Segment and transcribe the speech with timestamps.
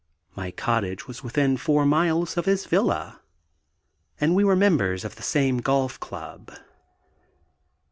[0.35, 3.21] My cottage was within four miles of his villa,
[4.19, 6.51] and we were members of the same golf club.